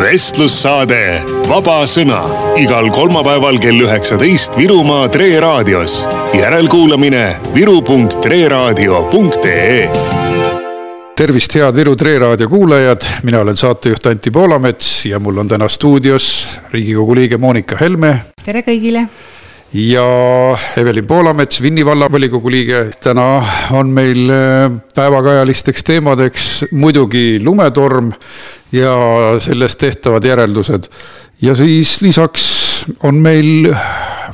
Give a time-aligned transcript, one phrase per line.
[0.00, 2.20] vestlussaade Vaba Sõna
[2.60, 6.06] igal kolmapäeval kell üheksateist Virumaa Tre raadios.
[6.34, 9.90] järelkuulamine viru.treraadio.ee
[11.16, 15.68] tervist, head Viru Tre raadio kuulajad, mina olen saatejuht Anti Poolamets ja mul on täna
[15.68, 18.20] stuudios Riigikogu liige Monika Helme.
[18.44, 19.08] tere kõigile
[19.72, 20.04] ja
[20.76, 22.90] Evelin Poolamets, Vinni vallavolikogu liige.
[23.02, 28.12] täna on meil äh, päevakajalisteks teemadeks muidugi lumetorm
[28.72, 28.94] ja
[29.38, 30.88] sellest tehtavad järeldused.
[31.42, 33.74] ja siis lisaks on meil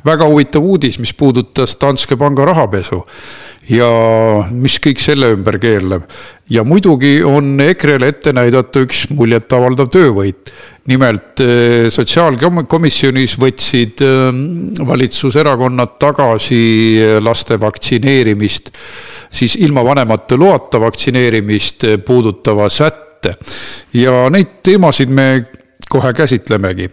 [0.05, 3.02] väga huvitav uudis, mis puudutas Danske panga rahapesu
[3.68, 3.88] ja
[4.51, 6.07] mis kõik selle ümber keerleb.
[6.51, 10.52] ja muidugi on EKRE-le ette näidata üks muljetavaldav töövõit.
[10.90, 14.40] Nimelt eh, sotsiaalkomisjonis võtsid eh,
[14.86, 16.60] valitsuserakonnad tagasi
[17.22, 18.70] laste vaktsineerimist,
[19.30, 23.34] siis ilma vanemate loata vaktsineerimist puudutava sätte.
[23.96, 25.46] ja neid teemasid me
[25.88, 26.90] kohe käsitlemegi.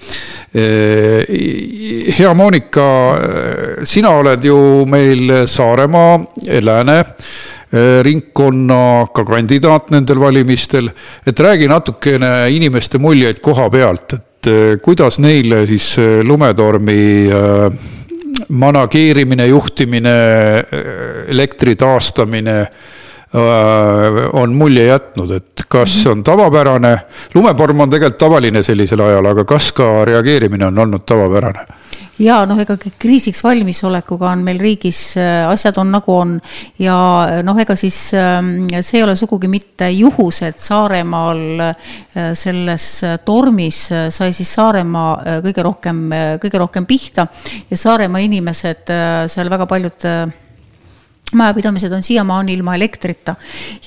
[2.18, 2.86] hea Monika,
[3.84, 6.20] sina oled ju meil Saaremaa
[6.62, 6.98] lääne
[8.06, 10.90] ringkonnaga kandidaat nendel valimistel.
[11.26, 14.50] et räägi natukene inimeste muljeid koha pealt, et
[14.84, 17.30] kuidas neile siis lumetormi
[18.50, 20.16] manageerimine, juhtimine,
[21.28, 22.68] elektri taastamine
[24.34, 26.12] on mulje jätnud, et kas mhm.
[26.12, 26.98] on tavapärane,
[27.34, 31.66] lumeporm on tegelikult tavaline sellisel ajal, aga kas ka reageerimine on olnud tavapärane?
[32.22, 36.36] Ja noh, ega kriisiks valmisolekuga on meil riigis äh, asjad on nagu on.
[36.82, 36.96] Ja
[37.46, 41.90] noh, ega siis ähm, see ei ole sugugi mitte juhus, et Saaremaal äh,
[42.38, 42.88] selles
[43.26, 46.06] tormis sai siis Saaremaa kõige rohkem,
[46.42, 47.28] kõige rohkem pihta.
[47.70, 48.94] Ja Saaremaa inimesed
[49.34, 50.08] seal väga paljud
[51.38, 53.36] majapidamised on siiamaani ilma elektrita.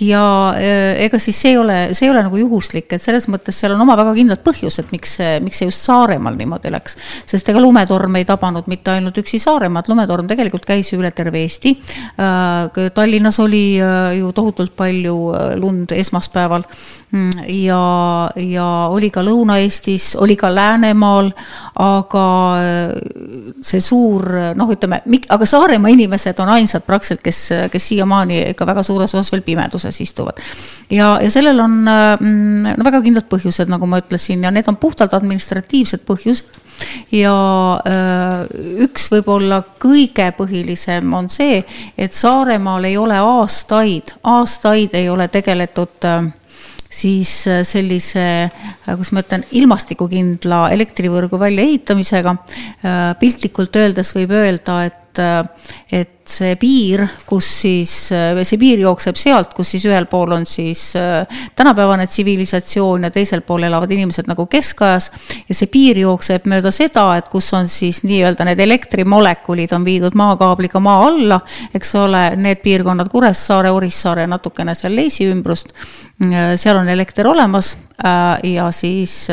[0.00, 0.22] ja
[0.56, 3.75] äh, ega siis see ei ole, see ei ole nagu juhuslik, et selles mõttes seal
[3.75, 6.97] on oma väga kindlad põhjused, miks, miks see just Saaremaal niimoodi läks.
[7.27, 11.42] sest ega lumetorm ei tabanud mitte ainult üksi Saaremaad, lumetorm tegelikult käis ju üle terve
[11.44, 11.77] Eesti.
[12.19, 15.16] Äh, Tallinnas oli äh, ju tohutult palju
[15.60, 16.65] lund esmaspäeval
[17.10, 17.82] mm, ja,
[18.37, 21.31] ja oli ka Lõuna-Eestis, oli ka Läänemaal,
[21.82, 22.26] aga
[23.65, 24.26] see suur
[24.56, 25.00] noh, ütleme,
[25.32, 29.44] aga Saaremaa inimesed on ainsad praktiliselt, kes kes, kes siiamaani ikka väga suures osas veel
[29.47, 30.41] pimeduses istuvad.
[30.91, 34.78] ja, ja sellel on mm, no väga kindlad põhjused, nagu ma ütlesin, ja need on
[34.80, 36.62] puhtalt administratiivsed põhjused
[37.16, 37.32] ja
[37.88, 41.62] öö, üks võib-olla kõige põhilisem on see,
[41.96, 46.26] et Saaremaal ei ole aastaid, aastaid ei ole tegeletud öö,
[46.96, 47.32] siis
[47.69, 48.25] sellise,
[48.86, 52.36] kuidas ma ütlen, ilmastikukindla elektrivõrgu väljaehitamisega.
[53.20, 55.20] piltlikult öeldes võib öelda, et,
[55.92, 60.91] et see piir, kus siis, see piir jookseb sealt, kus siis ühel pool on siis
[60.98, 61.26] äh,
[61.56, 65.10] tänapäevane tsivilisatsioon ja teisel pool elavad inimesed nagu keskajas.
[65.48, 70.16] ja see piir jookseb mööda seda, et kus on siis nii-öelda need elektrimolekulid on viidud
[70.19, 71.41] maakaabliga maa alla,
[71.75, 75.75] eks ole, need piirkonnad Kuressaare, Orissaare, natukene seal Leisi ümbrust.
[76.22, 79.26] Äh, seal on elekter olemas äh, ja siis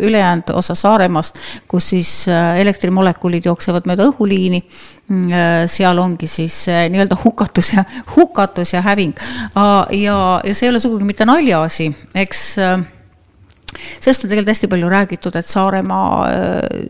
[0.00, 1.38] ülejäänud osa Saaremaast,
[1.68, 2.10] kus siis
[2.58, 4.62] elektrimolekulid jooksevad mööda õhuliini
[5.68, 7.84] seal ongi siis äh, nii-öelda hukatus ja,
[8.16, 9.14] hukatus ja häving.
[9.90, 12.82] ja, ja see ei ole sugugi mitte naljaasi, eks äh,
[14.00, 16.26] sellest on tegelikult hästi palju räägitud, et Saaremaa,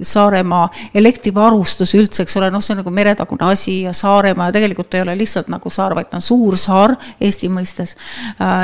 [0.02, 0.64] Saaremaa
[0.94, 5.04] elektrivarustus üldse, eks ole, noh, see on nagu meretagune asi ja Saaremaa ja tegelikult ei
[5.04, 7.94] ole lihtsalt nagu saar, vaid ta on suur saar Eesti mõistes.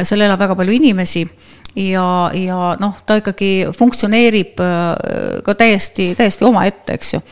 [0.03, 1.23] seal elab väga palju inimesi
[1.77, 4.61] ja, ja noh, ta ikkagi funktsioneerib
[5.45, 7.23] ka täiesti, täiesti omaette, eks ju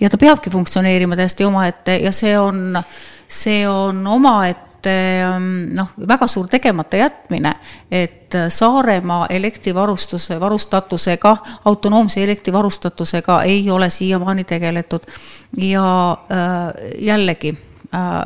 [0.00, 2.78] ja ta peabki funktsioneerima täiesti omaette ja see on,
[3.28, 4.92] see on omaette
[5.24, 7.54] ähm, noh, väga suur tegemata jätmine,
[7.90, 15.00] et Saaremaa elektrivarustuse, varustatusega, autonoomse elektrivarustatusega ei ole siiamaani tegeletud.
[15.56, 17.58] ja äh, jällegi
[17.94, 18.16] äh,,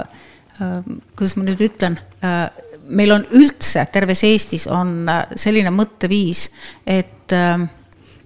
[0.62, 0.82] äh,
[1.16, 2.50] kuidas ma nüüd ütlen äh,,
[2.90, 6.48] meil on üldse terves Eestis on äh, selline mõtteviis,
[6.86, 7.66] et äh,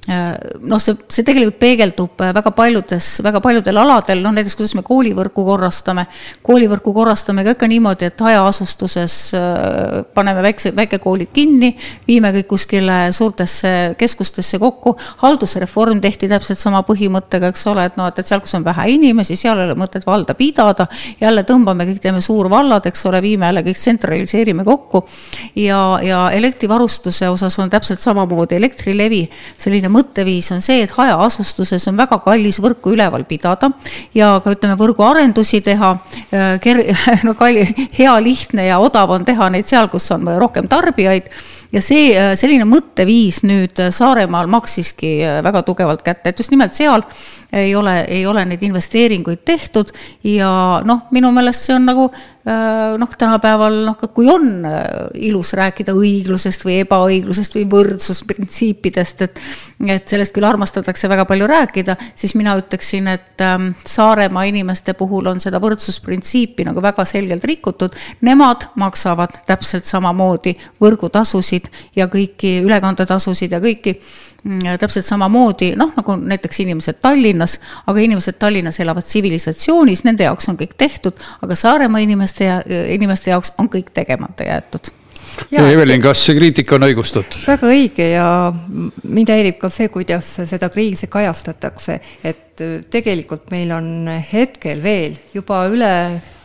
[0.06, 4.82] noh, see, see tegelikult peegeldub äh, väga paljudes, väga paljudel aladel, noh näiteks kuidas me
[4.84, 6.06] koolivõrku korrastame.
[6.44, 11.72] koolivõrku korrastame ka ikka niimoodi, et hajaasustuses äh, paneme väikse, väikekoolid kinni,
[12.08, 14.96] viime kõik kuskile suurtesse keskustesse kokku.
[15.22, 18.88] haldusreform tehti täpselt sama põhimõttega, eks ole, et noh, et, et seal, kus on vähe
[18.98, 20.86] inimesi, seal ei ole mõtet valda pidada.
[21.20, 25.06] jälle tõmbame kõik, teeme suurvallad, eks ole, viime jälle kõik tsentraliseerime kokku.
[25.56, 29.24] ja, ja elektrivarustuse osas on täpselt samamoodi Elektrilevi
[29.58, 33.70] selline mõtteviis on see, et hajaasustuses on väga kallis võrku üleval pidada
[34.16, 35.94] ja ka ütleme, võrguarendusi teha,
[36.64, 36.84] ker-,
[37.26, 37.66] no kalli,
[37.98, 41.30] hea, lihtne ja odav on teha neid seal, kus on rohkem tarbijaid.
[41.74, 47.02] Ja see, selline mõtteviis nüüd Saaremaal maksiski väga tugevalt kätte, et just nimelt seal
[47.54, 49.90] ei ole, ei ole neid investeeringuid tehtud
[50.26, 50.50] ja
[50.86, 54.82] noh, minu meelest see on nagu äh, noh, tänapäeval noh, kui on äh,
[55.14, 59.40] ilus rääkida õiglusest või ebaõiglusest või võrdsusprintsiipidest, et
[59.88, 65.26] et sellest küll armastatakse väga palju rääkida, siis mina ütleksin, et ähm, Saaremaa inimeste puhul
[65.32, 67.96] on seda võrdsusprintsiipi nagu väga selgelt rikutud.
[68.24, 73.98] Nemad maksavad täpselt samamoodi võrgutasusid ja kõiki ülekandetasusid ja kõiki
[74.78, 77.56] täpselt samamoodi, noh, nagu näiteks inimesed Tallinnas,
[77.86, 82.60] aga inimesed Tallinnas elavad tsivilisatsioonis, nende jaoks on kõik tehtud, aga Saaremaa inimeste ja
[82.92, 84.92] inimeste jaoks on kõik tegemata jäetud.
[85.50, 87.40] Evelin, kas see kriitika on õigustatud?
[87.48, 88.26] väga õige ja
[89.02, 93.88] mind häirib ka see, kuidas seda kriisi kajastatakse, et tegelikult meil on
[94.32, 95.90] hetkel veel juba üle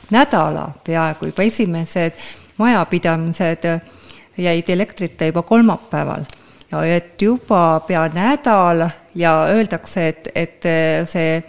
[0.09, 2.17] nädala peaaegu juba esimesed
[2.57, 3.69] majapidamised
[4.39, 6.25] jäid elektrita juba kolmapäeval
[6.71, 8.85] ja et juba pea nädal
[9.15, 10.69] ja öeldakse, et, et
[11.09, 11.41] see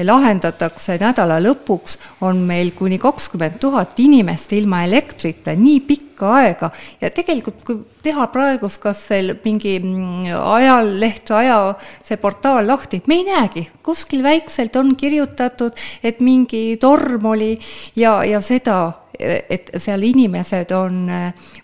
[0.00, 6.70] lahendatakse nädala lõpuks, on meil kuni kakskümmend tuhat inimest ilma elektrita nii pikka aega.
[7.00, 11.58] Ja tegelikult, kui teha praegust kas veel mingi mm, ajaleht aja
[12.04, 17.52] see portaal lahti, me ei näegi, kuskil väikselt on kirjutatud, et mingi torm oli
[17.96, 18.80] ja, ja seda,
[19.20, 21.04] et seal inimesed on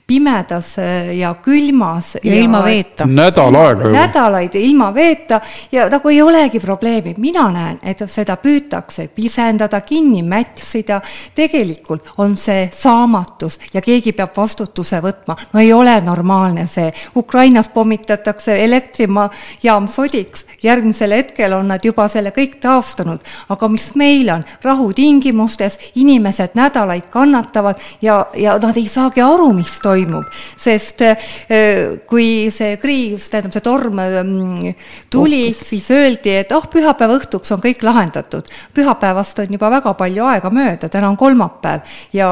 [0.08, 0.76] pimedas
[1.12, 2.16] ja külmas.
[2.22, 3.06] ja ilma veeta.
[3.06, 3.98] nädal aega juba.
[3.98, 5.40] nädalaid ilma veeta
[5.72, 11.00] ja nagu ei olegi probleemi, mina näen, et seda püütakse pisendada, kinni mätsida.
[11.34, 15.36] tegelikult on see saamatus ja keegi peab vastutuse võtma.
[15.52, 16.88] no ei ole normaalne see.
[17.16, 23.20] Ukrainas pommitatakse elektrijaam sodiks, järgmisel hetkel on nad juba selle kõik taastanud.
[23.48, 29.76] aga mis meil on, rahutingimustes inimesed nädalaid kannatavad ja, ja nad ei saagi aru, mis
[29.82, 30.28] toimub toimub,
[30.58, 34.76] sest äh, kui see kriis, tähendab see torm mm,
[35.10, 38.48] tuli, siis öeldi, et oh, pühapäeva õhtuks on kõik lahendatud.
[38.74, 42.30] pühapäevast on juba väga palju aega mööda, täna on kolmapäev ja,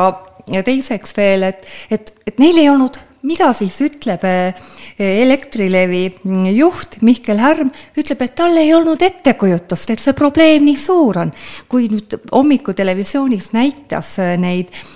[0.52, 4.66] ja teiseks veel, et, et, et neil ei olnud mida siis ütleb äh,
[5.02, 10.78] Elektrilevi mm, juht Mihkel Härm, ütleb, et tal ei olnud ettekujutust, et see probleem nii
[10.78, 11.32] suur on.
[11.68, 14.95] kui nüüd hommikutelevisioonis näitas äh, neid Eh,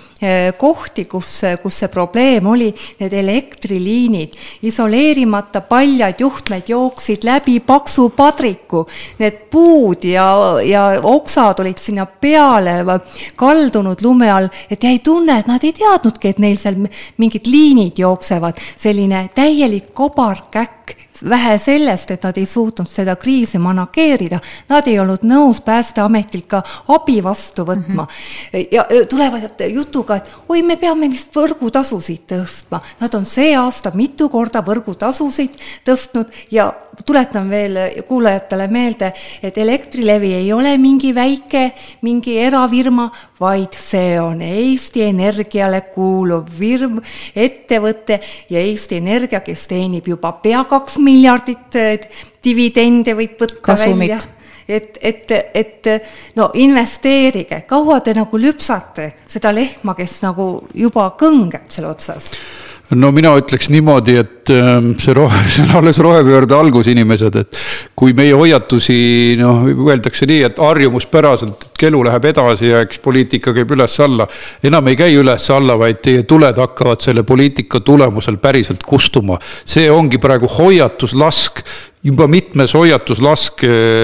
[0.57, 1.29] kohti, kus,
[1.63, 2.69] kus see probleem oli,
[2.99, 4.37] need elektriliinid,
[4.69, 8.83] isoleerimata paljad juhtmed jooksid läbi paksu padriku,
[9.19, 10.27] need puud ja,
[10.65, 12.77] ja oksad olid sinna peale
[13.35, 16.77] kaldunud lume all, et jäi tunne, et nad ei teadnudki, et neil seal
[17.17, 20.97] mingid liinid jooksevad, selline täielik kobarkäkk
[21.29, 24.39] vähe sellest, et nad ei suutnud seda kriisi manageerida,
[24.69, 28.07] nad ei olnud nõus Päästeametilt ka abi vastu võtma mm.
[28.53, 28.67] -hmm.
[28.71, 32.81] ja tulevad jutuga, et oi, me peame vist võrgutasusid tõstma.
[32.99, 36.73] Nad on see aasta mitu korda võrgutasusid tõstnud ja
[37.05, 37.77] tuletan veel
[38.07, 39.11] kuulajatele meelde,
[39.43, 41.71] et Elektrilevi ei ole mingi väike,
[42.01, 43.09] mingi erafirma,
[43.39, 46.99] vaid see on Eesti Energiale kuuluv firm,
[47.35, 51.79] ettevõte ja Eesti Energia, kes teenib juba pea kaks miljardit
[52.43, 53.99] dividende võib võtta Kasumit.
[53.99, 54.21] välja
[54.71, 55.87] et, et, et
[56.35, 62.31] no investeerige, kaua te nagu lüpsate seda lehma, kes nagu juba kõngeb seal otsas
[62.97, 67.59] no mina ütleks niimoodi, et ähm, see rohe, see on alles rohepöörde algus, inimesed, et
[67.97, 73.55] kui meie hoiatusi noh, öeldakse nii, et harjumuspäraselt, et kelu läheb edasi ja eks poliitika
[73.55, 74.27] käib üles-alla.
[74.67, 79.39] enam ei käi üles-alla, vaid teie tuled hakkavad selle poliitika tulemusel päriselt kustuma.
[79.65, 81.63] see ongi praegu hoiatuslask
[82.01, 83.61] juba mitmes hoiatuslask,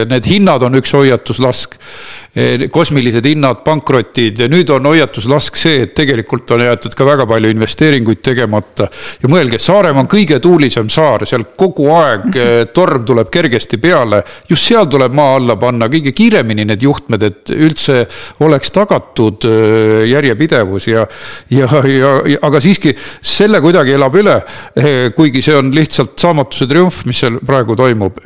[0.10, 1.74] need hinnad on üks hoiatuslask,
[2.72, 7.50] kosmilised hinnad, pankrotid ja nüüd on hoiatuslask see, et tegelikult on jäetud ka väga palju
[7.54, 8.90] investeeringuid tegemata.
[9.22, 12.38] ja mõelge, Saaremaa on kõige tuulisem saar, seal kogu aeg
[12.78, 17.54] torm tuleb kergesti peale, just seal tuleb maa alla panna kõige kiiremini need juhtmed, et
[17.56, 18.06] üldse
[18.46, 21.08] oleks tagatud äh, järjepidevus ja,
[21.50, 24.38] ja, ja, ja aga siiski selle kuidagi elab üle,
[25.16, 28.20] kuigi see on lihtsalt saamatuse triumf, mis seal praegu toimub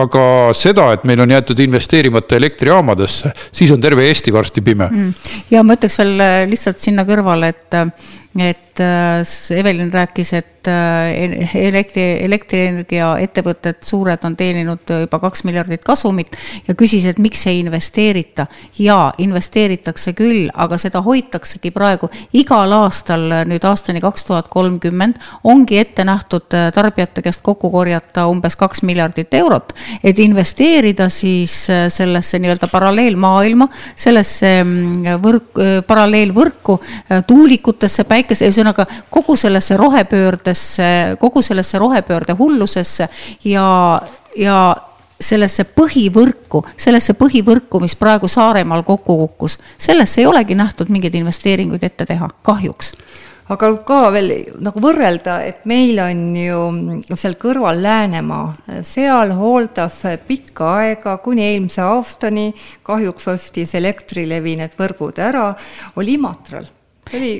[0.00, 0.24] aga
[0.56, 2.38] seda, et meil on jäetud investeerimata
[3.00, 4.88] elektrijaamadesse, siis on terve Eesti varsti pime.
[4.90, 5.14] Mm..
[5.50, 7.78] ja ma ütleks veel äh, lihtsalt sinna kõrvale, et,
[8.38, 15.44] et äh, Evelin rääkis, et et äh, elektri, elektrienergia ettevõtted suured on teeninud juba kaks
[15.48, 16.36] miljardit kasumit
[16.68, 18.46] ja küsis, et miks ei investeerita.
[18.78, 25.78] jaa, investeeritakse küll, aga seda hoitaksegi praegu igal aastal nüüd aastani kaks tuhat kolmkümmend ongi
[25.78, 29.72] ette nähtud äh, tarbijate käest kokku korjata umbes kaks miljardit eurot,
[30.04, 31.54] et investeerida siis
[31.88, 36.80] sellesse nii-öelda paralleelmaailma, sellesse mm, võrk, paralleelvõrku,
[37.26, 43.08] tuulikutesse, päikese, ühesõnaga ühesõnaga kogu sellesse rohepöördesse, kogu sellesse rohepöörde hullusesse
[43.44, 44.00] ja,
[44.36, 44.76] ja
[45.20, 51.84] sellesse põhivõrku, sellesse põhivõrku, mis praegu Saaremaal kokku kukkus, sellesse ei olegi nähtud mingeid investeeringuid
[51.84, 52.94] ette teha, kahjuks.
[53.50, 54.30] Aga ka veel
[54.62, 56.60] nagu võrrelda, et meil on ju
[57.18, 58.54] seal kõrval Läänemaa,
[58.86, 62.52] seal hooldas pikka aega, kuni eelmise aastani,
[62.86, 65.48] kahjuks ostis Elektrilevi need võrgud ära,
[65.98, 66.70] oli Imatral
[67.18, 67.30] oli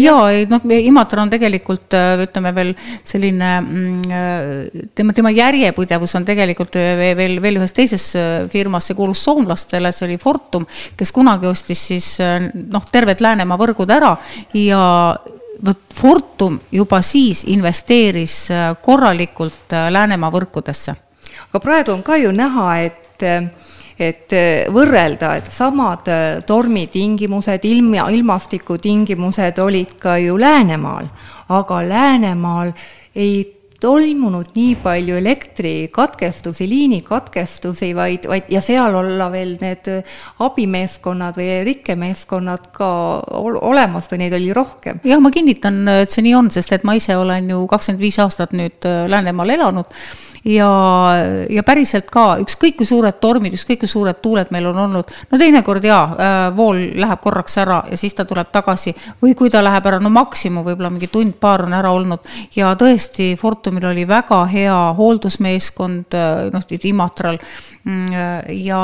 [0.00, 2.72] jaa, noh, Imatra on tegelikult ütleme veel
[3.06, 8.06] selline, mm, tema, tema järjepidevus on tegelikult veel, veel ühes teises
[8.52, 13.92] firmas, see kuulus soomlastele, see oli Fortum, kes kunagi ostis siis noh, terved Läänemaa võrgud
[13.92, 14.14] ära
[14.56, 14.80] ja
[15.64, 18.48] vot Fortum juba siis investeeris
[18.82, 20.96] korralikult Läänemaa võrkudesse.
[21.50, 23.26] aga praegu on ka ju näha, et
[24.04, 31.08] et eh, võrrelda, et samad eh, tormitingimused, ilm, ilmastikutingimused olid ka ju Läänemaal,
[31.56, 32.72] aga Läänemaal
[33.14, 33.40] ei
[33.80, 39.88] toimunud nii palju elektrikatkestusi, liinikatkestusi, vaid, vaid ja seal olla veel need
[40.44, 42.90] abimeeskonnad või rikkemeeskonnad ka
[43.40, 45.00] olemas või neid oli rohkem.
[45.04, 48.20] jah, ma kinnitan, et see nii on, sest et ma ise olen ju kakskümmend viis
[48.20, 49.96] aastat nüüd Läänemaal elanud
[50.44, 50.70] ja,
[51.50, 55.40] ja päriselt ka, ükskõik kui suured tormid, ükskõik kui suured tuuled meil on olnud, no
[55.40, 58.94] teinekord jaa, äh, vool läheb korraks ära ja siis ta tuleb tagasi.
[59.22, 62.24] Või kui ta läheb ära, no maksimum võib-olla mingi tund-paar on ära olnud.
[62.56, 67.38] Ja tõesti, Fortumil oli väga hea hooldusmeeskond, äh, noh, Imatral.
[67.84, 68.80] Mm, äh, ja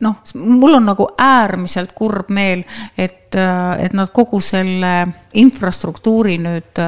[0.00, 2.64] noh, mul on nagu äärmiselt kurb meel,
[2.96, 4.94] et et nad kogu selle
[5.34, 6.78] infrastruktuuri nüüd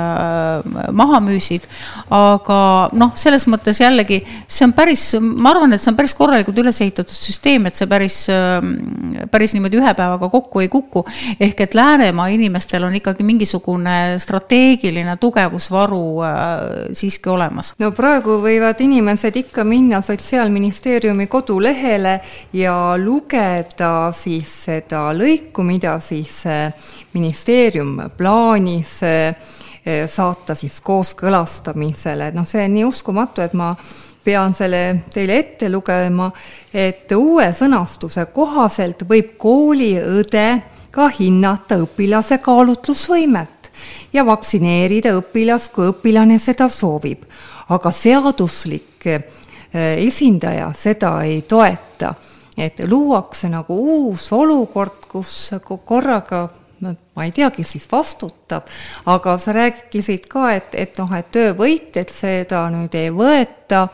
[0.94, 1.66] maha müüsid,
[2.14, 2.58] aga
[2.94, 6.78] noh, selles mõttes jällegi see on päris, ma arvan, et see on päris korralikult üles
[6.82, 11.04] ehitatud süsteem, et see päris, ähm, päris niimoodi ühe päevaga kokku ei kuku.
[11.40, 16.30] ehk et Läänemaa inimestel on ikkagi mingisugune strateegiline tugevusvaru äh,
[16.92, 17.74] siiski olemas.
[17.78, 22.20] no praegu võivad inimesed ikka minna Sotsiaalministeeriumi kodulehele
[22.52, 29.00] ja lugeda siis seda lõiku, mida siis äh, ministeerium plaanis
[29.86, 33.68] Eh, saata siis kooskõlastamisele, noh, see on nii uskumatu, et ma
[34.26, 34.80] pean selle
[35.14, 36.26] teile ette lugema,
[36.74, 40.48] et uue sõnastuse kohaselt võib kooliõde
[40.90, 43.70] ka hinnata õpilase kaalutlusvõimet
[44.10, 47.22] ja vaktsineerida õpilast, kui õpilane seda soovib.
[47.68, 49.22] aga seaduslik eh,
[50.02, 52.14] esindaja seda ei toeta,
[52.56, 55.50] et luuakse nagu uus olukord, kus
[55.84, 56.48] korraga
[56.80, 58.68] ma ei tea, kes siis vastutab,
[59.08, 63.86] aga sa rääkisid ka, et, et noh, et töövõit, et seda nüüd ei võeta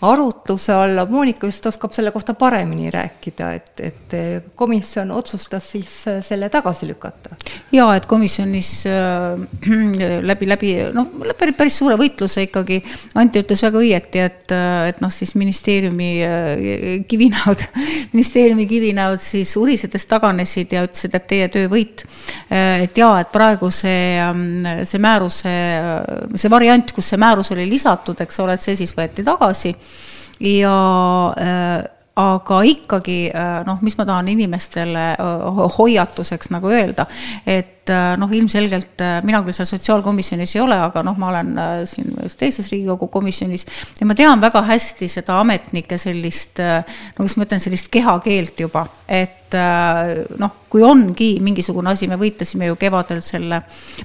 [0.00, 4.14] arutluse alla, Monika vist oskab selle kohta paremini rääkida, et, et
[4.54, 7.34] komisjon otsustas siis selle tagasi lükata.
[7.72, 12.78] jaa, et komisjonis äh, läbi, läbi noh, päris, päris suure võitluse ikkagi
[13.18, 14.54] Anti ütles väga õieti, et,
[14.92, 16.62] et noh, siis ministeeriumi äh,
[17.10, 17.66] kivinäod,
[18.14, 22.06] ministeeriumi kivinäod siis urisedes taganesid ja ütlesid, et teie töövõit.
[22.52, 25.58] Äh, et jaa, et praegu see, ähm, see määruse,
[26.38, 29.74] see variant, kus see määrus oli lisatud, eks ole, et see siis võeti tagasi
[30.40, 30.74] ja
[31.36, 31.84] äh,
[32.18, 37.06] aga ikkagi äh, noh, mis ma tahan inimestele äh, hoiatuseks nagu öelda,
[37.46, 37.77] et
[38.20, 41.52] noh, ilmselgelt mina küll seal sotsiaalkomisjonis ei ole, aga noh, ma olen
[41.88, 43.66] siin ühes teises Riigikogu komisjonis
[44.00, 48.86] ja ma tean väga hästi seda ametnike sellist, no kuidas ma ütlen, sellist kehakeelt juba,
[49.08, 49.56] et
[50.38, 53.62] noh kui ongi mingisugune asi, me võitlesime ju kevadel selle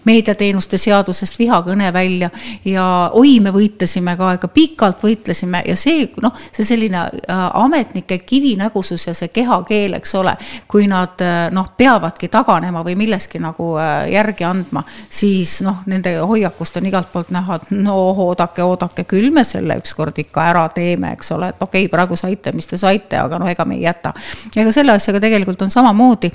[0.08, 2.30] meediateenuste seadusest vihakõne välja
[2.66, 8.22] ja oi, me võitlesime ka, ikka pikalt võitlesime ja see noh, see selline äh, ametnike
[8.24, 10.36] kivinägusus ja see kehakeel, eks ole,
[10.72, 13.73] kui nad äh, noh, peavadki taganema või milleski nagu äh,
[14.12, 17.96] järgi andma, siis noh, nende hoiakust on igalt poolt näha, et no
[18.27, 22.18] oodake, oodake, küll me selle ükskord ikka ära teeme, eks ole, et okei okay,, praegu
[22.20, 24.13] saite, mis te saite, aga noh, ega me ei jäta.
[24.53, 26.32] ka selle asjaga tegelikult on samamoodi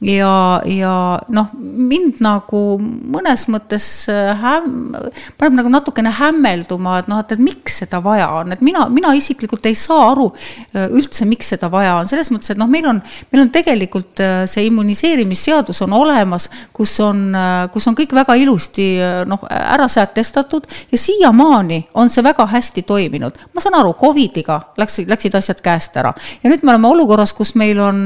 [0.00, 0.92] ja, ja
[1.32, 4.92] noh, mind nagu mõnes mõttes äh, häm-,
[5.40, 9.14] paneb nagu natukene hämmelduma, et noh, et, et miks seda vaja on, et mina, mina
[9.16, 12.88] isiklikult ei saa aru äh, üldse, miks seda vaja on, selles mõttes, et noh, meil
[12.90, 13.00] on,
[13.32, 17.30] meil on tegelikult äh, see immuniseerimisseadus on olemas, kus on,
[17.72, 18.86] kus on kõik väga ilusti
[19.28, 23.40] noh, ära sätestatud ja siiamaani on see väga hästi toiminud.
[23.54, 26.12] ma saan aru, Covidiga läks, läksid asjad käest ära.
[26.42, 28.02] Ja nüüd me oleme olukorras, kus meil on,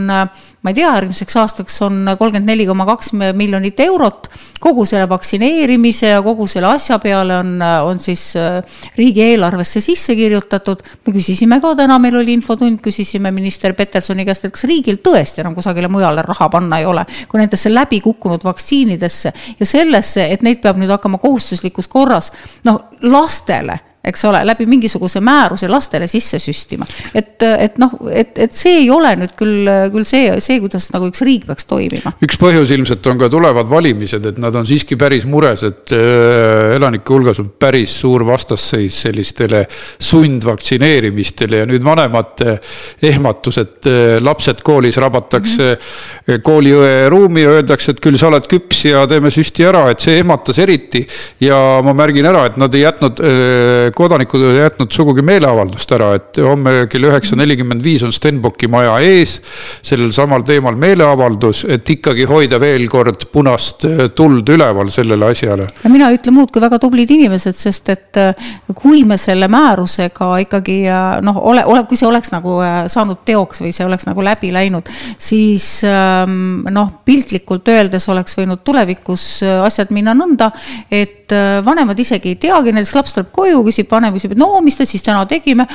[0.63, 4.29] ma ei tea, järgmiseks aastaks on kolmkümmend neli koma kaks miljonit eurot.
[4.61, 8.35] kogu selle vaktsineerimise ja kogu selle asja peale on, on siis
[8.97, 10.83] riigieelarvesse sisse kirjutatud.
[11.07, 15.41] me küsisime ka täna, meil oli infotund, küsisime minister Petersoni käest, et kas riigil tõesti
[15.41, 20.61] enam kusagile mujale raha panna ei ole, kui nendesse läbikukkunud vaktsiinidesse ja sellesse, et neid
[20.61, 22.33] peab nüüd hakkama kohustuslikus korras
[22.65, 26.87] noh, lastele eks ole, läbi mingisuguse määruse lastele sisse süstima.
[27.15, 31.11] et, et noh, et, et see ei ole nüüd küll, küll see, see, kuidas nagu
[31.11, 32.15] üks riik peaks toimima.
[32.25, 36.77] üks põhjus ilmselt on ka tulevad valimised, et nad on siiski päris mures, et äh,
[36.79, 39.67] elanike hulgas on päris suur vastasseis sellistele
[40.11, 42.57] sundvaktsineerimistele ja nüüd vanemate
[43.11, 46.41] ehmatus, et äh, lapsed koolis rabatakse mm -hmm.
[46.47, 50.17] kooliõe ruumi ja öeldakse, et küll sa oled küps ja teeme süsti ära, et see
[50.25, 51.07] ehmatas eriti.
[51.41, 53.21] ja ma märgin ära, et nad ei jätnud
[53.97, 58.99] kodanikud ei jätnud sugugi meeleavaldust ära, et homme kell üheksa nelikümmend viis on Stenbocki maja
[59.05, 59.41] ees.
[59.83, 65.69] sellel samal teemal meeleavaldus, et ikkagi hoida veel kord punast äh, tuld üleval sellele asjale.
[65.89, 70.31] mina ei ütle muud kui väga tublid inimesed, sest et äh, kui me selle määrusega
[70.47, 72.59] ikkagi äh, noh, ole, ole, kui see oleks nagu
[72.91, 78.65] saanud teoks või see oleks nagu läbi läinud, siis ähm, noh, piltlikult öeldes oleks võinud
[78.67, 79.27] tulevikus
[79.65, 80.51] asjad minna nõnda,
[80.91, 81.31] et
[81.65, 84.77] vanemad isegi ei teagi, näiteks laps tuleb koju, küsib küsib vanem, küsib, et no mis
[84.77, 85.67] te siis täna tegime.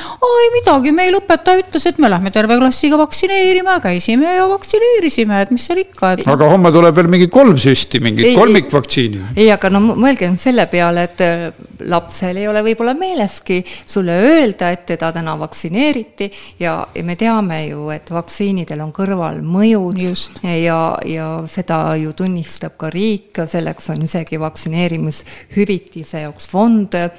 [0.46, 5.50] ei midagi, meil õpetaja ütles, et me lähme terve klassiga vaktsineerima, käisime ja vaktsineerisime, et
[5.50, 6.26] mis seal ikka et....
[6.26, 9.32] aga homme tuleb veel mingi kolm süsti, mingit kolmikvaktsiini.
[9.36, 11.46] ei, aga no mõelge nüüd selle peale, et äh,
[11.86, 16.30] lapsel ei ole võib-olla meeleski sulle öelda, et teda täna vaktsineeriti
[16.62, 20.42] ja, ja me teame ju, et vaktsiinidel on kõrvalmõjud Just.
[20.44, 27.10] ja, ja seda ju tunnistab ka riik, selleks on isegi vaktsineerimishüvitise jaoks fond äh,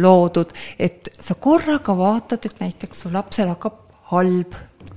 [0.00, 4.56] loodud, et sa korraga vaatad, et näiteks su lapsel hakkab halb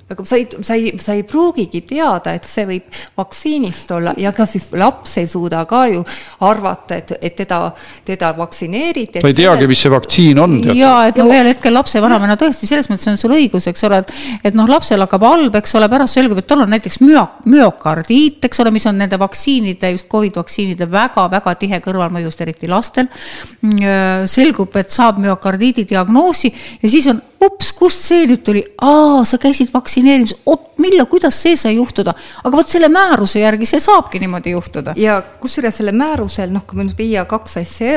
[0.10, 4.32] aga sa ei, sa ei, sa ei pruugigi teada, et see võib vaktsiinist olla ja
[4.34, 6.02] ka siis laps ei suuda ka ju
[6.48, 7.60] arvata, et, et teda,
[8.08, 9.22] teda vaktsineeriti.
[9.22, 10.58] ta ei teagi, mis see vaktsiin on.
[10.74, 14.16] ja, et no ühel hetkel lapsevanemana tõesti, selles mõttes on sul õigus, eks ole, et,
[14.50, 18.42] et noh, lapsel hakkab halb, eks ole, pärast selgub, et tal on näiteks müo-, müokardiit,
[18.50, 23.12] eks ole, mis on nende vaktsiinide, just Covid vaktsiinide väga-väga tihe kõrvalmõjust, eriti lastel.
[23.62, 26.50] Mm, selgub, et saab müokardiidi diagnoosi
[26.82, 31.40] ja siis on ups, kust see nüüd tuli, aa, sa käisid vaktsineerimas, oot, millal, kuidas
[31.42, 32.16] see sai juhtuda?
[32.44, 34.98] aga vot selle määruse järgi see saabki niimoodi juhtuda.
[35.00, 37.96] ja kusjuures selle määrusel, noh, kui nüüd viia kaks asja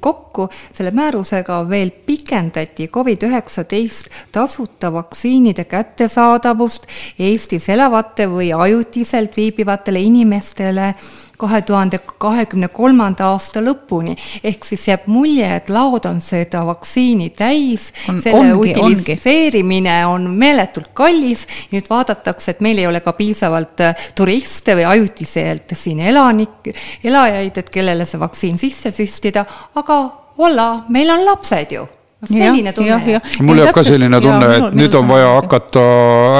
[0.00, 6.86] kokku, selle määrusega veel pikendati Covid-19 tasuta vaktsiinide kättesaadavust
[7.18, 10.94] Eestis elavate või ajutiselt viibivatele inimestele
[11.40, 14.16] kahe tuhande kahekümne kolmanda aasta lõpuni.
[14.44, 20.14] ehk siis jääb mulje, et laod on seda vaktsiini täis, selle ongi, utiliseerimine ongi.
[20.14, 25.76] on meeletult kallis, nüüd vaadatakse, et meil ei ole ka piisavalt äh, turiste või ajutiselt
[25.76, 26.72] siin elanik,
[27.04, 30.02] elajaid, et kellele see vaktsiin sisse süstida, aga
[30.38, 31.88] voilà, meil on lapsed ju
[32.28, 33.20] selline tunne.
[33.40, 35.84] mul jääb ka selline tunne, et nüüd on vaja hakata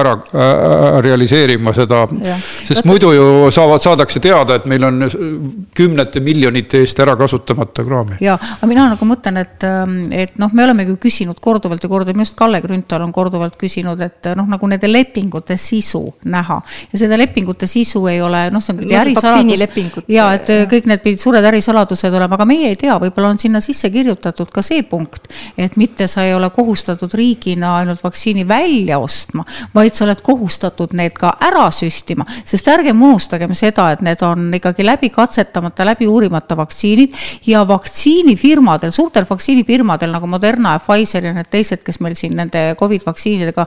[0.01, 2.03] ära äh, realiseerima seda,
[2.69, 5.07] sest muidu ju saavad, saadakse teada, et meil on
[5.77, 8.19] kümnete miljonite eest ära kasutamata kraami.
[8.21, 11.89] ja, aga mina nagu mõtlen, et, ähm, et noh, me oleme ju küsinud korduvalt ja
[11.89, 16.61] korduvalt, minu arust Kalle Grünthal on korduvalt küsinud, et noh, nagu nende lepingute sisu näha
[16.93, 20.05] ja seda lepingute sisu ei ole, noh, see on küll ärisaladus.
[20.09, 23.65] ja et kõik need pidid suured ärisaladused olema, aga meie ei tea, võib-olla on sinna
[23.65, 28.47] sisse kirjutatud ka see punkt, et et mitte sa ei ole kohustatud riigina ainult vaktsiini
[28.49, 34.03] välja ostma, vaid sa oled kohustatud need ka ära süstima, sest ärgem unustagem seda, et
[34.05, 40.83] need on ikkagi läbi katsetamata, läbi uurimata vaktsiinid ja vaktsiinifirmadel, suurtel vaktsiinifirmadel nagu Moderna ja
[40.83, 43.67] Pfizer ja need teised, kes meil siin nende Covid vaktsiinidega,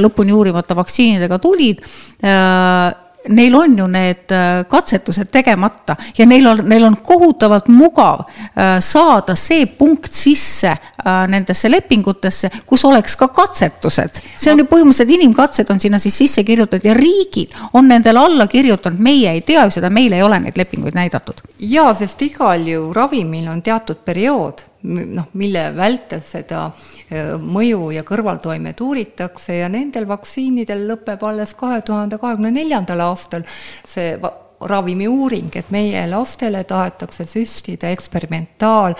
[0.00, 1.82] lõpuni uurimata vaktsiinidega tulid
[2.24, 8.24] äh,, neil on ju need äh, katsetused tegemata ja neil on, neil on kohutavalt mugav
[8.24, 14.22] äh, saada see punkt sisse äh, nendesse lepingutesse, kus oleks ka katsetused.
[14.36, 18.46] see on ju põhimõtteliselt inimkatsed on sinna siis sisse kirjutatud ja riigid on nendele alla
[18.46, 21.44] kirjutanud, meie ei tea ju seda, meil ei ole neid lepinguid näidatud.
[21.58, 26.99] jaa, sest igal ju ravimil on teatud periood noh, mille vältel seda äh,
[27.40, 33.42] mõju ja kõrvaltoimed uuritakse ja nendel vaktsiinidel lõpeb alles kahe tuhande kahekümne neljandal aastal
[33.86, 34.14] see
[34.60, 38.94] ravimi uuring, et meie lastele tahetakse süstida eksperimentaal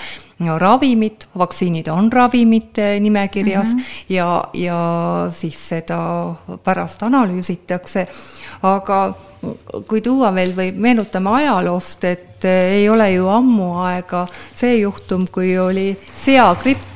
[0.47, 4.05] no, ravimit, vaktsiinid on ravimite nimekirjas mm -hmm.
[4.09, 4.81] ja, ja
[5.33, 8.07] siis seda pärast analüüsitakse,
[8.63, 9.15] aga
[9.89, 15.59] kui tuua veel või meenutame ajaloost, et ei ole ju ammu aega see juhtum, kui
[15.59, 16.90] oli seagripp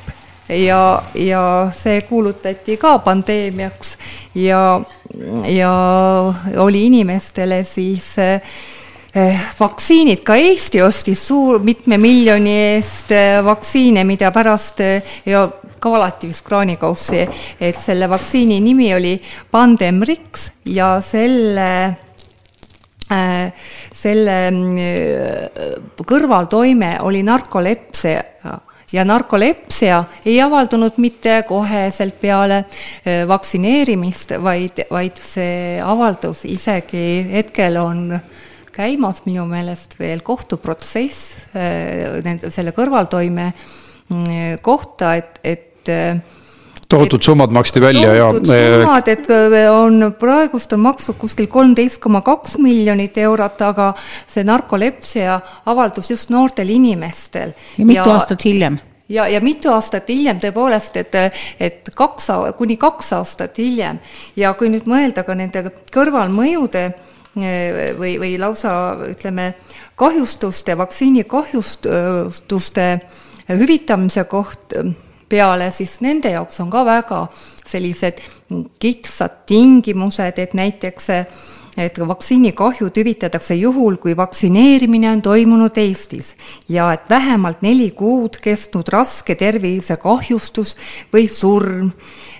[0.49, 1.41] ja, ja
[1.75, 3.97] see kuulutati ka pandeemiaks.
[4.35, 4.81] Ja,
[5.47, 5.73] ja
[6.57, 8.15] oli inimestele siis
[9.15, 15.45] Eh, vaktsiinid, ka Eesti ostis suur, mitme miljoni eest eh, vaktsiine, mida pärast eh, ja
[15.79, 17.21] ka alati vist kraanikaussi,
[17.63, 19.13] et selle vaktsiini nimi oli
[19.51, 21.69] Pandemrix ja selle
[23.95, 28.23] selle mm, kõrvaltoime oli narkolepsia
[28.93, 32.63] ja narkolepsia ei avaldunud mitte koheselt peale
[33.27, 38.19] vaktsineerimist, vaid, vaid see avaldus isegi hetkel on
[38.75, 46.19] käimas minu meelest veel kohtuprotsess äh, nende, selle kõrvaltoime mm, kohta, et, et äh,
[46.87, 48.29] tohutud summad maksti välja ja.
[48.29, 48.47] tohutud
[48.81, 53.93] summad, et äh, on praegust on makstud kuskil kolmteist koma kaks miljonit eurot, aga
[54.27, 57.55] see narkolepsia avaldus just noortel inimestel.
[57.77, 58.79] ja mitu ja, aastat hiljem?
[59.09, 61.17] ja, ja mitu aastat hiljem tõepoolest, et,
[61.59, 63.99] et kaks, kuni kaks aastat hiljem
[64.35, 66.87] ja kui nüüd mõelda ka nende kõrvalmõjude
[67.99, 68.71] või, või lausa
[69.09, 69.53] ütleme,
[69.99, 72.87] kahjustuste, vaktsiini kahjustuste
[73.49, 74.73] hüvitamise koht
[75.29, 77.25] peale, siis nende jaoks on ka väga
[77.65, 78.21] sellised
[78.79, 81.11] kitsad tingimused, et näiteks
[81.77, 86.35] et vaktsiinikahjud hüvitatakse juhul, kui vaktsineerimine on toimunud Eestis
[86.71, 90.75] ja et vähemalt neli kuud kestnud raske tervisekahjustus
[91.13, 91.91] või surm,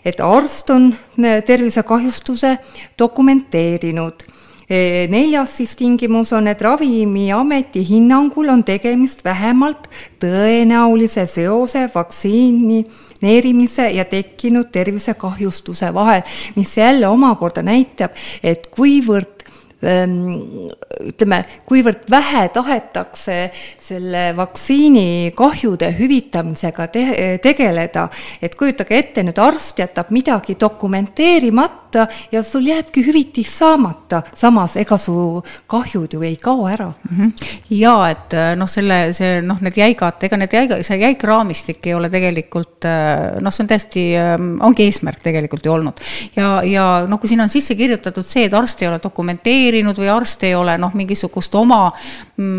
[0.06, 2.58] et arst on tervisekahjustuse
[3.00, 4.24] dokumenteerinud
[4.70, 9.90] neljas siis tingimus on, et Ravimiameti hinnangul on tegemist vähemalt
[10.22, 16.22] tõenäolise seose vaktsineerimise ja tekkinud tervisekahjustuse vahel,
[16.56, 19.35] mis jälle omakorda näitab, et kuivõrd
[19.84, 27.04] ütleme, kuivõrd vähe tahetakse selle vaktsiini kahjude hüvitamisega te
[27.44, 28.08] tegeleda,
[28.42, 34.98] et kujutage ette, nüüd arst jätab midagi dokumenteerimata ja sul jääbki hüvitis saamata, samas ega
[34.98, 37.18] su kahjud ju ei kao ära mm.
[37.18, 37.32] -hmm.
[37.70, 41.88] ja et äh, noh, selle, see noh, need jäigad, ega need jäiga, see jäik raamistik
[41.88, 46.02] ei ole tegelikult äh, noh, see on täiesti, ähm, ongi eesmärk tegelikult ju olnud.
[46.36, 49.98] ja, ja noh, kui sinna on sisse kirjutatud see, et arst ei ole dokumenteerinud, vaktsineerinud
[49.98, 51.92] või arst ei ole noh, mingisugust oma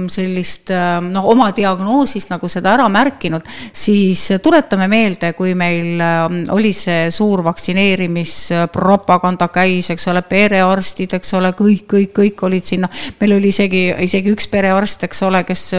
[0.08, 3.44] sellist ähm, noh, oma diagnoosist nagu seda ära märkinud,
[3.76, 11.34] siis tuletame meelde, kui meil ähm, oli see suur vaktsineerimispropaganda käis, eks ole, perearstid, eks
[11.36, 12.88] ole, kõik, kõik, kõik olid sinna,
[13.20, 15.74] meil oli isegi, isegi üks perearst, eks ole, kes,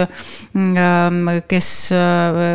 [0.53, 1.89] mm, ähm, kes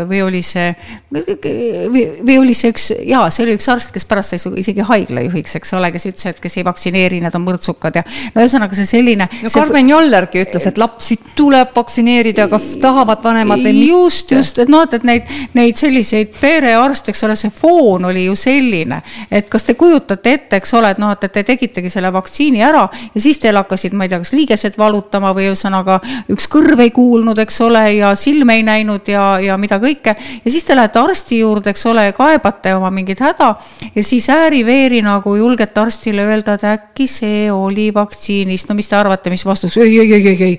[0.08, 0.70] või oli see,
[1.10, 5.74] või oli see üks, jaa, see oli üks arst, kes pärast sai isegi haiglajuhiks, eks
[5.74, 9.26] ole, kes ütles, et kes ei vaktsineeri, need on mõrtsukad ja no ühesõnaga, see selline.
[9.42, 9.90] no Karmen.
[9.92, 13.90] Jollergi ütles, et lapsi tuleb vaktsineerida, kas tahavad vanemad või mitte.
[13.90, 18.36] just, just, et noh, et neid, neid selliseid perearste, eks ole, see foon oli ju
[18.38, 22.62] selline, et kas te kujutate ette, eks ole, et noh, et te tegitegi selle vaktsiini
[22.64, 25.98] ära ja siis teil hakkasid, ma ei tea, kas liigesed valutama või ühesõnaga
[26.32, 30.16] üks kõrv ei kuulnud, eks ole, ja silm ei näinud ja, ja mida kõike.
[30.44, 33.54] ja siis te lähete arsti juurde, eks ole, kaebate oma mingit häda
[33.94, 38.88] ja siis ääri-veeri nagu julgete arstile öelda, et äkki see oli vaktsiinis vaktsiinist, no mis
[38.88, 40.58] te arvate, mis vastus, ei, ei, ei, ei, ei,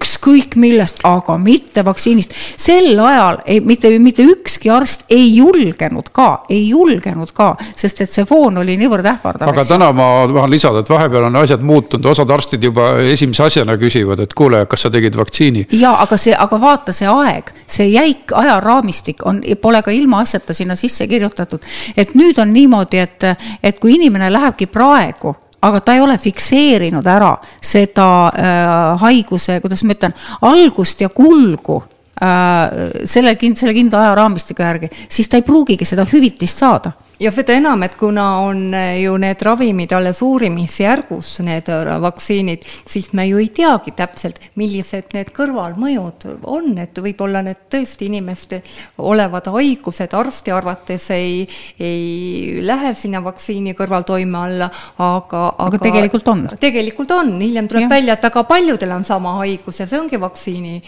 [0.00, 2.32] ükskõik millest, aga mitte vaktsiinist.
[2.56, 8.12] sel ajal ei, mitte, mitte ükski arst ei julgenud ka, ei julgenud ka, sest et
[8.12, 9.48] see foon oli niivõrd ähvardav.
[9.48, 13.76] aga täna ma tahan lisada, et vahepeal on asjad muutunud, osad arstid juba esimese asjana
[13.80, 15.66] küsivad, et kuule, kas sa tegid vaktsiini.
[15.72, 20.76] ja aga see, aga vaata see aeg, see jäik ajaraamistik on, pole ka ilmaasjata sinna
[20.76, 21.60] sisse kirjutatud,
[21.96, 23.30] et nüüd on niimoodi, et,
[23.62, 29.84] et kui inimene lähebki praegu aga ta ei ole fikseerinud ära seda äh, haiguse, kuidas
[29.84, 30.16] ma ütlen,
[30.48, 31.82] algust ja kulgu
[32.20, 37.54] äh, selle, selle kindla ajaraamistiku järgi, siis ta ei pruugigi seda hüvitist saada ja seda
[37.56, 43.26] enam, et kuna on eh, ju need ravimid alles uurimisjärgus, need äh, vaktsiinid, siis me
[43.28, 48.62] ju ei teagi täpselt, millised need kõrvalmõjud on, et võib-olla need tõesti inimestel
[48.98, 51.44] olevad haigused arsti arvates ei,
[51.80, 56.46] ei lähe sinna vaktsiini kõrvaltoime alla, aga, aga aga tegelikult on.
[56.60, 57.92] tegelikult on, hiljem tuleb ja.
[57.92, 60.80] välja, et väga paljudel on sama haigus ja see ongi vaktsiini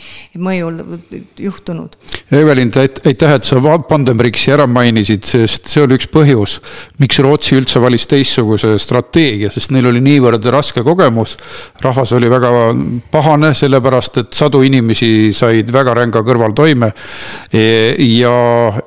[0.43, 0.81] mõjul
[1.41, 1.97] juhtunud.
[2.33, 6.59] Evelin, aitäh, et sa Pandemriksi ära mainisid, sest see oli üks põhjus, põhjus,
[7.03, 11.37] miks Rootsi üldse valis teistsuguse strateegia, sest neil oli niivõrd raske kogemus.
[11.83, 12.51] rahvas oli väga
[13.11, 16.93] pahane, sellepärast et sadu inimesi said väga ränga kõrvaltoime.
[17.53, 17.65] E,
[18.19, 18.35] ja,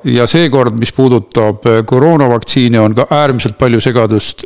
[0.04, 4.44] ja seekord, mis puudutab koroonavaktsiine, on ka äärmiselt palju segadust.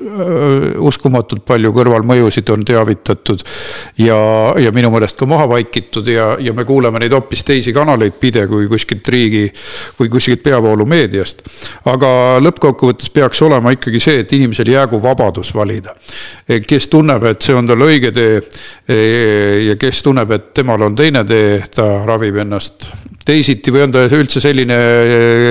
[0.81, 3.42] uskumatult palju kõrvalmõjusid on teavitatud
[4.00, 4.18] ja,
[4.59, 8.46] ja minu meelest ka maha vaikitud ja, ja me kuuleme neid hoopis teisi kanaleid pide
[8.50, 9.46] kui kuskilt riigi
[9.98, 11.42] või kuskilt peavoolumeediast.
[11.90, 12.11] aga
[12.42, 12.80] lõppkokkuvõttes
[13.14, 15.95] peaks olema ikkagi see, et inimesel jäägu vabadus valida.
[16.66, 18.40] kes tunneb, et see on tal õige tee
[19.66, 22.88] ja kes tunneb, et temal on teine tee, ta ravib ennast
[23.27, 24.81] teisiti või on ta üldse selline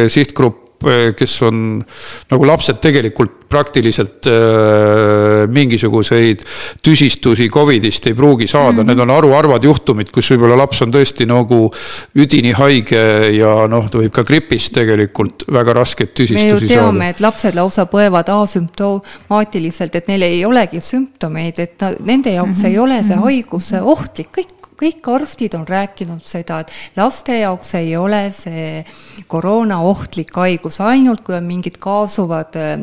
[0.10, 0.69] sihtgrupp,
[1.16, 1.84] kes on
[2.32, 6.44] nagu lapsed tegelikult praktiliselt äh, mingisuguseid
[6.86, 8.88] tüsistusi Covidist ei pruugi saada mm, -hmm.
[8.88, 11.72] need on haruharvad juhtumid, kus võib-olla laps on tõesti nagu
[12.16, 13.02] üdini haige
[13.36, 16.62] ja noh, ta võib ka gripist tegelikult väga raskeid tüsistusi saada.
[16.62, 21.94] me ju teame, et lapsed lausa põevad asümptomaatiliselt, et neil ei olegi sümptomeid, et ta,
[22.00, 22.68] nende jaoks mm -hmm.
[22.68, 23.24] ei ole see mhm.
[23.24, 28.84] haigus ohtlik, kõik kõik arstid on rääkinud seda, et laste jaoks ei ole see
[29.28, 32.76] koroona ohtlik haigus, ainult kui on mingid kaasuvad äh,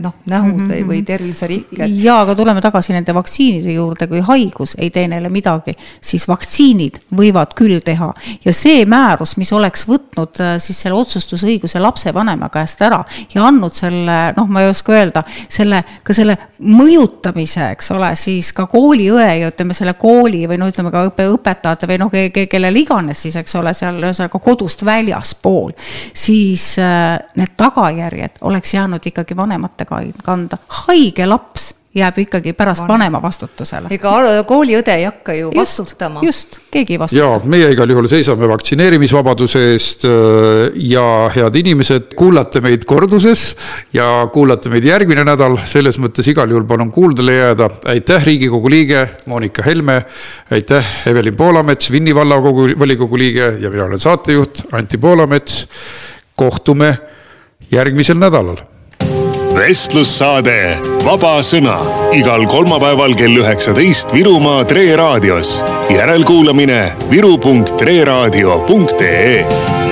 [0.00, 0.88] noh, nähud mm -hmm.
[0.88, 1.96] või terviserikked.
[2.02, 7.00] jaa, aga tuleme tagasi nende vaktsiinide juurde, kui haigus ei tee neile midagi, siis vaktsiinid
[7.14, 8.12] võivad küll teha.
[8.44, 13.74] ja see määrus, mis oleks võtnud äh, siis selle otsustusõiguse lapsevanema käest ära ja andnud
[13.74, 19.28] selle, noh, ma ei oska öelda, selle, ka selle mõjutamise, eks ole, siis ka kooliõe
[19.40, 22.12] ja ütleme, selle kooli või no ütleme ka õpetajate või noh,
[22.50, 25.72] kellele iganes siis, eks ole, seal ühesõnaga kodust väljaspool,
[26.14, 29.86] siis äh, need tagajärjed oleks jäänud ikkagi vanemate
[30.24, 30.58] kanda.
[30.86, 32.92] haige laps jääb ikkagi pärast Vanem.
[32.94, 33.90] vanema vastutusele.
[33.94, 36.20] ega kooliõde ei hakka ju just, vastutama.
[36.24, 37.22] just, keegi ei vastuta.
[37.22, 40.12] ja meie igal juhul seisame vaktsineerimisvabaduse eest äh,
[40.90, 43.50] ja head inimesed, kuulate meid korduses
[43.92, 47.70] ja kuulate meid järgmine nädal, selles mõttes igal juhul palun kuuldele jääda.
[47.94, 50.02] aitäh, Riigikogu liige Monika Helme,
[50.50, 55.68] aitäh, Evelin Poolamets, Vinni vallakogu volikogu liige ja mina olen saatejuht Anti Poolamets.
[56.38, 56.98] kohtume
[57.70, 58.56] järgmisel nädalal
[59.58, 61.80] vestlussaade Vaba Sõna
[62.14, 65.62] igal kolmapäeval kell üheksateist Virumaa Tre raadios.
[65.90, 69.87] järelkuulamine viru.treraadio.ee